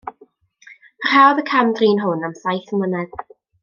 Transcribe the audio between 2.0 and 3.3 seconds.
hwn am saith mlynedd.